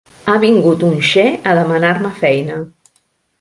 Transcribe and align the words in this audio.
Ha 0.31 0.35
vingut 0.43 0.85
un 0.87 0.95
xe 1.09 1.25
a 1.51 1.53
demanar-me 1.59 2.13
feina. 2.25 2.59